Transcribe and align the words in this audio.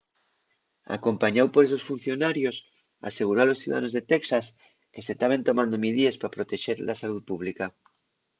acompañáu 0.97 1.47
por 1.51 1.61
esos 1.67 1.83
funcionarios 1.89 2.55
aseguró 3.09 3.39
a 3.41 3.49
los 3.49 3.59
ciudadanos 3.61 3.95
de 3.95 4.07
texas 4.13 4.45
que 4.93 5.05
se 5.07 5.17
taben 5.21 5.45
tomando 5.47 5.81
midíes 5.83 6.19
pa 6.21 6.33
protexer 6.37 6.77
la 6.87 6.95
salú 7.01 7.19
pública 7.29 7.65